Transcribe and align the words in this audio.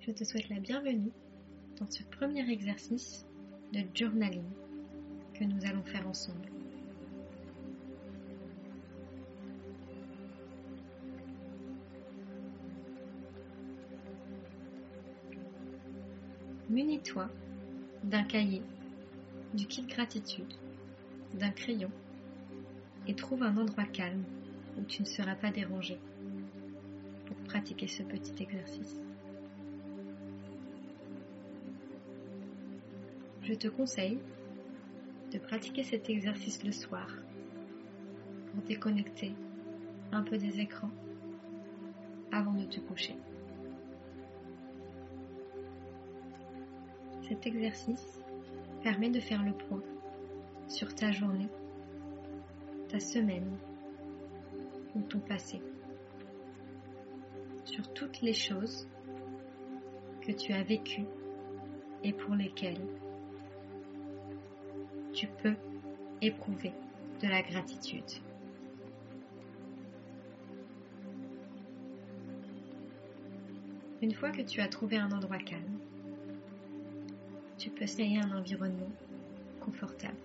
Je 0.00 0.10
te 0.10 0.24
souhaite 0.24 0.48
la 0.48 0.58
bienvenue 0.58 1.12
dans 1.78 1.88
ce 1.88 2.02
premier 2.02 2.50
exercice 2.50 3.24
de 3.72 3.84
journaling 3.94 4.42
que 5.32 5.44
nous 5.44 5.64
allons 5.64 5.84
faire 5.84 6.04
ensemble. 6.08 6.50
Munis-toi 16.68 17.28
d'un 18.02 18.24
cahier, 18.24 18.62
du 19.54 19.68
kit 19.68 19.86
gratitude, 19.86 20.54
d'un 21.34 21.50
crayon 21.50 21.92
et 23.06 23.14
trouve 23.14 23.44
un 23.44 23.56
endroit 23.56 23.84
calme 23.84 24.24
où 24.76 24.82
tu 24.82 25.02
ne 25.02 25.06
seras 25.06 25.36
pas 25.36 25.52
dérangé 25.52 26.00
pratiquer 27.52 27.86
ce 27.86 28.02
petit 28.02 28.42
exercice. 28.42 28.98
Je 33.42 33.52
te 33.52 33.68
conseille 33.68 34.18
de 35.30 35.38
pratiquer 35.38 35.82
cet 35.82 36.08
exercice 36.08 36.64
le 36.64 36.72
soir 36.72 37.08
pour 38.46 38.62
déconnecter 38.62 39.34
un 40.12 40.22
peu 40.22 40.38
des 40.38 40.60
écrans 40.60 40.90
avant 42.30 42.54
de 42.54 42.64
te 42.64 42.80
coucher. 42.80 43.16
Cet 47.28 47.46
exercice 47.46 48.18
permet 48.82 49.10
de 49.10 49.20
faire 49.20 49.42
le 49.44 49.52
point 49.52 49.82
sur 50.68 50.94
ta 50.94 51.12
journée, 51.12 51.50
ta 52.88 52.98
semaine 52.98 53.58
ou 54.94 55.02
ton 55.02 55.20
passé, 55.20 55.60
sur 57.72 57.90
toutes 57.94 58.20
les 58.20 58.34
choses 58.34 58.86
que 60.20 60.30
tu 60.30 60.52
as 60.52 60.62
vécues 60.62 61.06
et 62.04 62.12
pour 62.12 62.34
lesquelles 62.34 62.86
tu 65.14 65.26
peux 65.42 65.54
éprouver 66.20 66.72
de 67.22 67.28
la 67.28 67.40
gratitude. 67.40 68.04
Une 74.02 74.12
fois 74.12 74.32
que 74.32 74.42
tu 74.42 74.60
as 74.60 74.68
trouvé 74.68 74.98
un 74.98 75.10
endroit 75.10 75.38
calme, 75.38 75.78
tu 77.56 77.70
peux 77.70 77.84
essayer 77.84 78.18
un 78.18 78.36
environnement 78.36 78.92
confortable. 79.60 80.16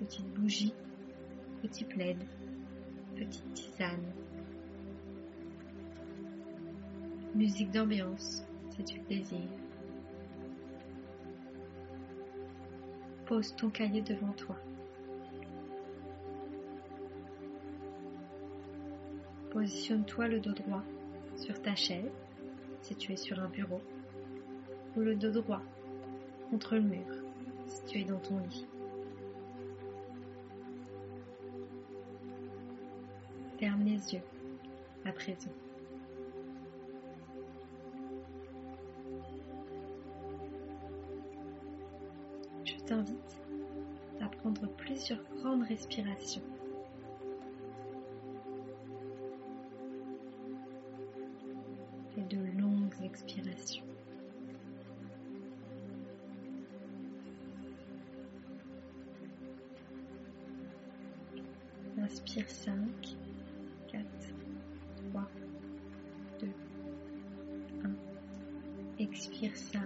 Petite 0.00 0.26
bougie, 0.34 0.74
petit 1.62 1.84
plaid, 1.84 2.18
petite 3.16 3.54
tisane. 3.54 4.21
Musique 7.34 7.70
d'ambiance, 7.70 8.44
si 8.68 8.84
tu 8.84 8.98
le 8.98 9.04
désires. 9.04 9.38
Pose 13.24 13.56
ton 13.56 13.70
cahier 13.70 14.02
devant 14.02 14.32
toi. 14.32 14.56
Positionne-toi 19.50 20.28
le 20.28 20.40
dos 20.40 20.52
droit 20.52 20.82
sur 21.36 21.60
ta 21.62 21.74
chaise 21.74 22.10
si 22.82 22.94
tu 22.96 23.12
es 23.12 23.16
sur 23.16 23.40
un 23.40 23.48
bureau 23.48 23.80
ou 24.94 25.00
le 25.00 25.14
dos 25.14 25.30
droit 25.30 25.62
contre 26.50 26.74
le 26.74 26.82
mur 26.82 27.06
si 27.66 27.82
tu 27.86 28.00
es 28.00 28.04
dans 28.04 28.18
ton 28.18 28.38
lit. 28.40 28.66
Ferme 33.58 33.84
les 33.84 34.14
yeux 34.14 34.22
à 35.06 35.12
présent. 35.12 35.50
Je 42.64 42.74
t'invite 42.86 43.40
à 44.20 44.28
prendre 44.28 44.68
plusieurs 44.76 45.22
grandes 45.38 45.64
respirations. 45.64 46.42
Et 52.16 52.22
de 52.22 52.38
longues 52.60 52.94
expirations. 53.04 53.84
Inspire 61.98 62.48
5, 62.48 62.74
4, 63.90 64.04
3, 65.10 65.30
2, 66.40 66.48
1. 67.84 69.02
Expire 69.02 69.56
5, 69.56 69.80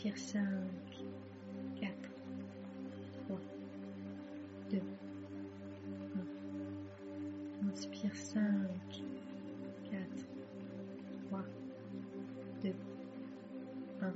1. 0.00 0.08
Expire 0.08 0.16
5, 0.16 0.40
4, 3.28 3.38
3, 4.70 4.70
2, 4.70 4.82
1. 6.14 6.26
Inspire 7.68 8.14
5, 8.14 8.70
4, 11.30 11.44
3, 12.60 12.62
2, 12.62 12.74
1. 14.00 14.14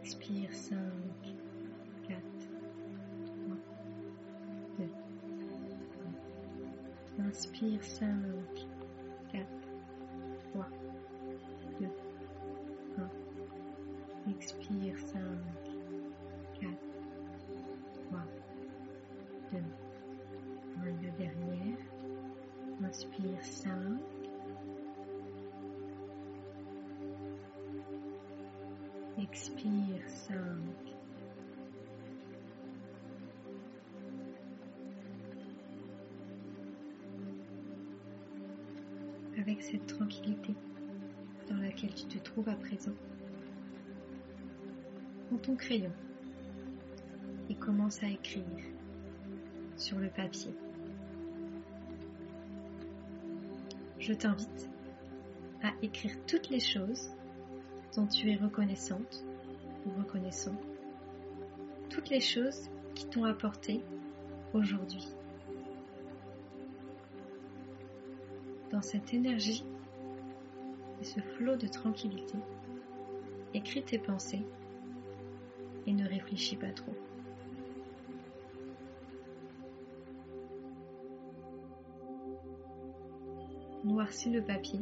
Expire 0.00 0.48
5, 0.50 0.78
4, 2.06 2.06
3, 2.06 2.20
2, 4.76 4.88
1. 7.18 7.26
Inspire 7.26 7.80
5, 7.82 8.37
5, 14.98 15.20
4, 16.60 16.70
3, 18.10 18.20
2, 19.52 19.58
1. 19.58 20.84
La 20.84 21.10
dernière. 21.18 21.78
Inspire 22.84 23.42
5. 23.42 23.70
Expire 29.20 30.08
5. 30.08 30.36
Avec 39.38 39.62
cette 39.62 39.86
tranquillité 39.86 40.54
dans 41.48 41.56
laquelle 41.56 41.94
tu 41.94 42.04
te 42.04 42.18
trouves 42.18 42.48
à 42.48 42.54
présent, 42.54 42.92
ton 45.38 45.56
crayon 45.56 45.92
et 47.48 47.54
commence 47.54 48.02
à 48.02 48.08
écrire 48.08 48.44
sur 49.76 49.98
le 49.98 50.08
papier. 50.08 50.54
je 54.08 54.14
t'invite 54.14 54.70
à 55.62 55.70
écrire 55.82 56.12
toutes 56.26 56.48
les 56.48 56.60
choses 56.60 57.10
dont 57.94 58.06
tu 58.06 58.30
es 58.30 58.36
reconnaissante 58.36 59.22
ou 59.84 59.90
reconnaissant, 59.98 60.54
toutes 61.90 62.08
les 62.08 62.20
choses 62.20 62.70
qui 62.94 63.06
t'ont 63.06 63.24
apporté 63.24 63.82
aujourd'hui. 64.54 65.08
Dans 68.70 68.80
cette 68.80 69.12
énergie 69.12 69.64
et 71.02 71.04
ce 71.04 71.20
flot 71.20 71.56
de 71.56 71.66
tranquillité, 71.66 72.38
écris 73.52 73.82
tes 73.82 73.98
pensées 73.98 74.46
et 75.88 75.92
ne 75.94 76.06
réfléchis 76.06 76.56
pas 76.56 76.70
trop. 76.70 76.94
Noircis 83.84 84.28
le 84.28 84.42
papier. 84.42 84.80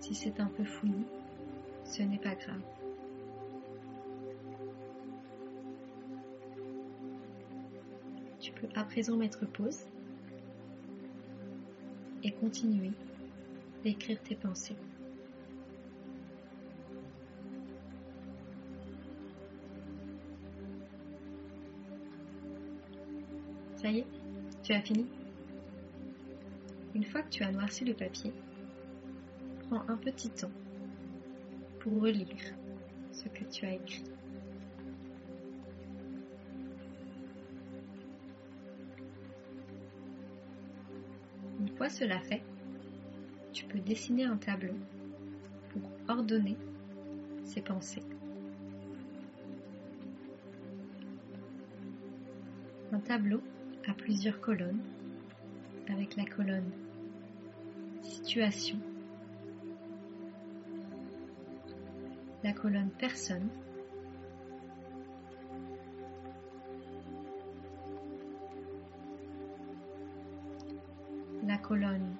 Si 0.00 0.12
c'est 0.12 0.40
un 0.40 0.46
peu 0.46 0.64
fouillis, 0.64 1.06
ce 1.84 2.02
n'est 2.02 2.18
pas 2.18 2.34
grave. 2.34 2.62
Tu 8.40 8.50
peux 8.50 8.66
à 8.74 8.82
présent 8.82 9.16
mettre 9.16 9.46
pause 9.46 9.84
et 12.24 12.32
continuer 12.32 12.90
d'écrire 13.84 14.20
tes 14.20 14.34
pensées. 14.34 14.74
Ça 23.80 23.90
y 23.90 24.00
est, 24.00 24.06
tu 24.62 24.74
as 24.74 24.82
fini 24.82 25.06
Une 26.94 27.04
fois 27.04 27.22
que 27.22 27.30
tu 27.30 27.42
as 27.42 27.50
noirci 27.50 27.86
le 27.86 27.94
papier, 27.94 28.30
prends 29.70 29.88
un 29.88 29.96
petit 29.96 30.28
temps 30.28 30.50
pour 31.78 32.02
relire 32.02 32.26
ce 33.10 33.26
que 33.28 33.42
tu 33.44 33.64
as 33.64 33.76
écrit. 33.76 34.04
Une 41.58 41.68
fois 41.70 41.88
cela 41.88 42.20
fait, 42.20 42.42
tu 43.54 43.64
peux 43.64 43.78
dessiner 43.78 44.24
un 44.24 44.36
tableau 44.36 44.76
pour 45.70 45.80
ordonner 46.06 46.58
ses 47.44 47.62
pensées. 47.62 48.04
Un 52.92 53.00
tableau 53.00 53.40
a 53.90 53.94
plusieurs 53.94 54.40
colonnes 54.40 54.82
avec 55.88 56.14
la 56.14 56.24
colonne 56.24 56.70
situation, 58.02 58.78
la 62.44 62.52
colonne 62.52 62.90
personne, 62.90 63.48
la 71.44 71.58
colonne 71.58 72.14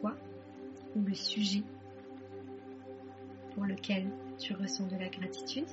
quoi 0.00 0.16
ou 0.96 1.02
le 1.04 1.14
sujet 1.14 1.62
pour 3.54 3.66
lequel 3.66 4.10
tu 4.36 4.54
ressens 4.54 4.88
de 4.88 4.96
la 4.96 5.08
gratitude. 5.08 5.68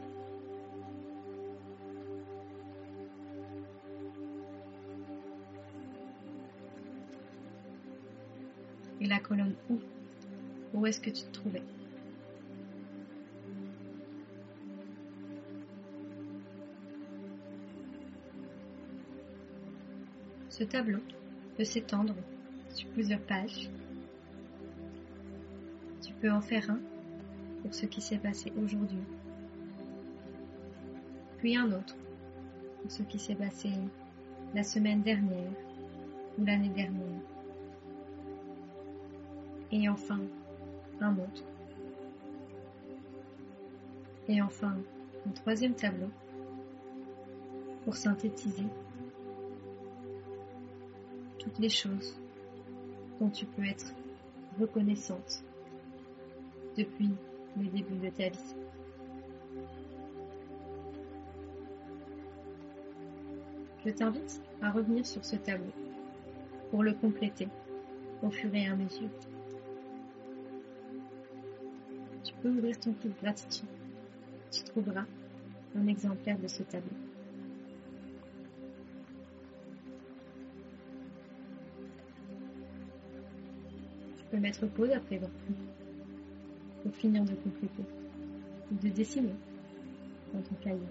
La 9.08 9.20
colonne 9.20 9.56
où 9.70 9.80
Où 10.74 10.86
est-ce 10.86 11.00
que 11.00 11.10
tu 11.10 11.24
te 11.24 11.32
trouvais? 11.32 11.62
Ce 20.50 20.66
tableau 20.66 21.00
peut 21.56 21.64
s'étendre 21.64 22.16
sur 22.70 22.90
plusieurs 22.90 23.22
pages. 23.22 23.70
Tu 26.02 26.12
peux 26.14 26.32
en 26.32 26.42
faire 26.42 26.70
un 26.70 26.80
pour 27.62 27.74
ce 27.74 27.86
qui 27.86 28.02
s'est 28.02 28.18
passé 28.18 28.52
aujourd'hui, 28.62 29.04
puis 31.38 31.56
un 31.56 31.72
autre 31.72 31.96
pour 32.82 32.92
ce 32.92 33.04
qui 33.04 33.20
s'est 33.20 33.36
passé 33.36 33.70
la 34.54 34.64
semaine 34.64 35.02
dernière 35.02 35.52
ou 36.38 36.44
l'année 36.44 36.70
dernière, 36.70 37.22
et 39.72 39.90
enfin 39.90 40.20
un 41.00 41.14
autre, 41.14 41.44
et 44.28 44.42
enfin 44.42 44.76
un 45.26 45.32
troisième 45.32 45.74
tableau 45.74 46.10
pour 47.84 47.96
synthétiser 47.96 48.66
toutes 51.40 51.60
les 51.60 51.70
choses 51.70 52.20
dont 53.20 53.30
tu 53.30 53.46
peux 53.46 53.66
être 53.66 53.94
reconnaissante 54.60 55.44
depuis 56.78 57.12
le 57.58 57.66
début 57.66 57.96
de 57.96 58.10
ta 58.10 58.30
vie. 58.30 58.56
Je 63.86 63.92
t'invite 63.92 64.42
à 64.62 64.72
revenir 64.72 65.06
sur 65.06 65.24
ce 65.24 65.38
tableau 65.38 65.72
pour 66.72 66.84
le 66.84 66.94
compléter 66.94 67.48
au 68.22 68.30
fur 68.30 68.54
et 68.54 68.68
à 68.68 68.76
mesure. 68.76 69.10
Peux 72.48 72.58
ouvrir 72.58 72.80
ton 72.80 72.92
de 72.92 73.14
gratitude. 73.22 73.68
Tu 74.52 74.64
trouveras 74.64 75.06
un 75.76 75.88
exemplaire 75.88 76.40
de 76.40 76.48
ce 76.48 76.64
tableau. 76.64 76.90
peux 84.30 84.40
mettre 84.40 84.68
pause 84.68 84.92
après 84.92 85.16
avoir 85.16 85.32
pour 86.84 86.94
finir 86.96 87.24
de 87.24 87.34
compléter 87.34 87.86
ou 88.70 88.76
de 88.76 88.90
dessiner 88.90 89.34
dans 90.34 90.42
ton 90.42 90.56
cahier. 90.56 90.82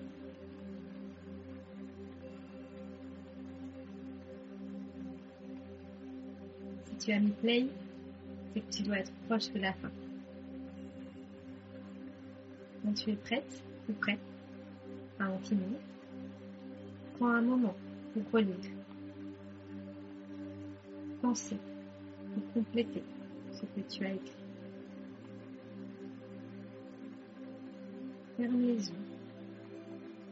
Si 6.87 6.97
tu 6.97 7.13
as 7.13 7.21
mis 7.21 7.33
play, 7.33 7.67
c'est 8.55 8.61
que 8.61 8.73
tu 8.75 8.83
dois 8.85 9.01
être 9.01 9.13
proche 9.29 9.53
de 9.53 9.59
la 9.59 9.75
fin. 9.75 9.91
Quand 12.87 12.93
tu 12.93 13.11
es 13.11 13.17
prête 13.17 13.65
ou 13.89 13.93
prêt 13.95 14.17
à 15.19 15.29
en 15.29 15.39
finir, 15.41 15.81
prends 17.17 17.31
un 17.33 17.43
moment 17.43 17.75
pour 18.13 18.23
relire, 18.33 18.55
penser 21.21 21.57
pour 22.33 22.53
compléter 22.53 23.03
ce 23.51 23.63
que 23.63 23.81
tu 23.89 24.05
as 24.05 24.13
écrit. 24.13 24.45
Ferme 28.37 28.61
les 28.61 28.89
yeux 28.89 28.95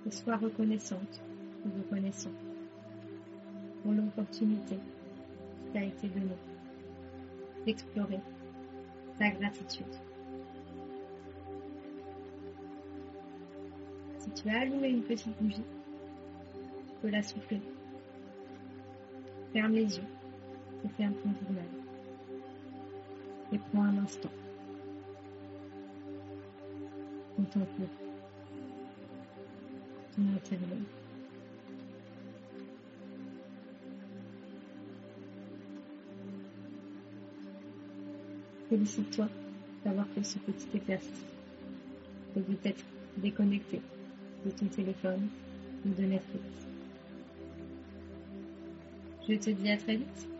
et 0.06 0.10
sois 0.12 0.36
reconnaissante 0.36 1.22
ou 1.66 1.70
reconnaissant 1.76 2.30
pour 3.82 3.90
l'opportunité 3.90 4.76
qui 4.76 5.72
t'a 5.72 5.82
été 5.82 6.06
donnée 6.06 6.38
d'explorer 7.66 8.20
ta 9.18 9.30
gratitude. 9.30 10.13
Si 14.24 14.30
tu 14.30 14.48
as 14.48 14.60
allumé 14.60 14.88
une 14.88 15.02
petite 15.02 15.36
bougie, 15.38 15.56
tu 15.56 16.94
peux 17.02 17.10
la 17.10 17.22
souffler. 17.22 17.60
Ferme 19.52 19.72
les 19.72 19.98
yeux 19.98 20.02
et 20.82 20.88
ferme 20.96 21.12
ton 21.22 21.28
journal 21.44 21.66
et 23.52 23.58
prends 23.58 23.82
un 23.82 23.98
instant. 23.98 24.30
Contemple 27.36 27.82
ton 30.16 30.22
intérieur. 30.34 30.78
Félicite-toi 38.70 39.28
d'avoir 39.84 40.06
fait 40.06 40.24
ce 40.24 40.38
petit 40.38 40.68
exercice 40.74 41.26
de 42.34 42.40
peut-être 42.40 42.84
déconnecté 43.18 43.82
de 44.44 44.50
ton 44.50 44.66
téléphone 44.66 45.28
ou 45.86 45.88
de 45.90 46.02
Netflix. 46.02 46.44
Je 49.28 49.34
te 49.34 49.50
dis 49.50 49.70
à 49.70 49.76
très 49.76 49.96
vite. 49.96 50.33